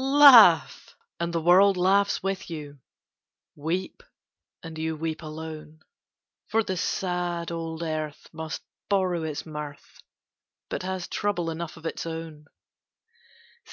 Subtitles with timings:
[0.00, 2.78] Laugh, and the world laughs with you;
[3.56, 4.04] Weep,
[4.62, 5.80] and you weep alone;
[6.46, 10.00] For the sad old earth must borrow its mirth,
[10.68, 12.44] But has trouble enough of its own.